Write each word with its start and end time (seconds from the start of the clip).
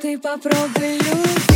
ты 0.00 0.16
попробуй 0.16 0.98
любить 0.98 1.47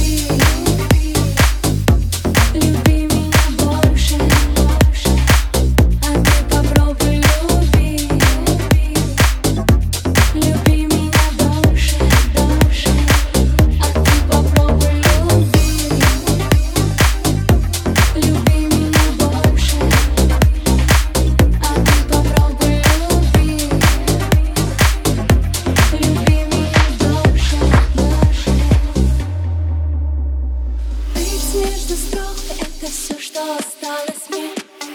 Каждый 31.73 31.97
строк— 31.97 32.37
это 32.61 32.93
все, 32.93 33.19
что 33.19 33.41
осталось 33.57 34.29
мне. 34.29 34.51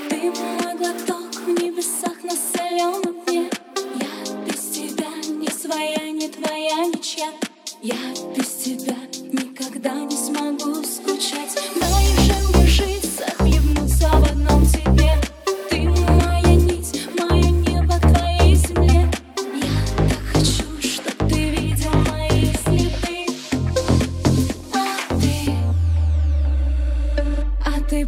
Ты 0.10 0.30
мой 0.30 0.76
глоток 0.78 1.34
в 1.34 1.50
небесах 1.50 2.24
на 2.24 2.36
соленом 2.36 3.26
дне. 3.26 3.50
Я 3.96 4.36
без 4.46 4.62
тебя 4.70 5.08
не 5.28 5.50
своя, 5.50 6.12
не 6.12 6.30
твоя, 6.30 6.86
ничья. 6.86 7.30
Я 7.82 7.96
без 8.36 8.50
тебя 8.64 8.96
никогда 9.24 9.92
не 9.96 10.16
смогу 10.16 10.37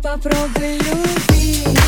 попробуй 0.02 0.78
люби, 0.78 0.78
люби, 0.78 1.64
люби. 1.66 1.79